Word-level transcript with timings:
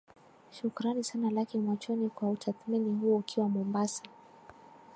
shukrani 0.51 1.03
sana 1.03 1.29
laki 1.31 1.57
mwachoni 1.57 2.09
kwa 2.09 2.29
utathmini 2.29 2.95
huo 2.99 3.17
ukiwa 3.17 3.49
mombasa 3.49 4.03